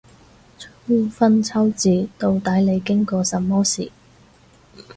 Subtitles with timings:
[0.57, 3.91] 春分秋至，到底你經過什麼事